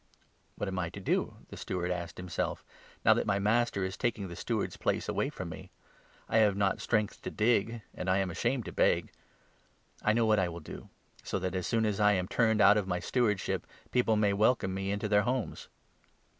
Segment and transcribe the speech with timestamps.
[0.57, 2.63] 'What am I to do,' the steward asked himself,'
[3.05, 5.69] now that my 3 master is taking the steward's place away from me?
[6.27, 9.11] I have not strength to dig, and I am ashamed to beg.
[10.01, 10.89] I know what 4 I will do,
[11.23, 14.73] so that, as soon as I am turned out of my stewardship, people may welcome
[14.73, 15.67] me into their homes.'